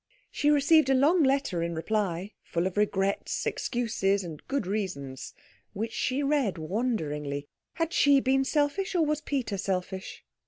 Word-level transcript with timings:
She 0.31 0.49
received 0.49 0.89
a 0.89 0.95
long 0.95 1.21
letter 1.21 1.61
in 1.61 1.75
reply, 1.75 2.31
full 2.41 2.65
of 2.65 2.75
regrets, 2.75 3.45
excuses, 3.45 4.23
and 4.23 4.41
good 4.47 4.65
reasons, 4.65 5.35
which 5.73 5.93
she 5.93 6.23
read 6.23 6.57
wonderingly. 6.57 7.47
Had 7.73 7.93
she 7.93 8.19
been 8.19 8.43
selfish, 8.43 8.95
or 8.95 9.05
was 9.05 9.21
Peter 9.21 9.59
selfish? 9.59 10.25